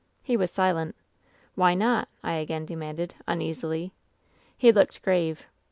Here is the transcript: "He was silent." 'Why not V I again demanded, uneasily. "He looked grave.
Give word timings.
"He 0.23 0.35
was 0.35 0.49
silent." 0.49 0.95
'Why 1.55 1.75
not 1.75 2.07
V 2.23 2.29
I 2.29 2.31
again 2.37 2.65
demanded, 2.65 3.13
uneasily. 3.27 3.93
"He 4.57 4.71
looked 4.71 5.03
grave. 5.03 5.45